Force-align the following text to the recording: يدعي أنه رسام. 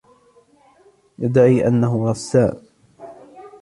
يدعي 1.19 1.67
أنه 1.67 2.09
رسام. 2.09 2.61